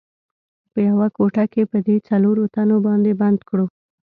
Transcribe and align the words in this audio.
په 0.71 0.79
یوه 0.89 1.07
کوټه 1.15 1.45
کې 1.53 1.63
په 1.71 1.77
دې 1.87 1.97
څلورو 2.07 2.43
تنو 2.53 2.77
باندې 2.85 3.11
بند 3.21 3.39
کړو. 3.49 3.65